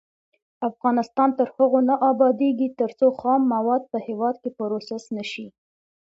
[0.69, 5.47] افغانستان تر هغو نه ابادیږي، ترڅو خام مواد په هیواد کې پروسس نشي.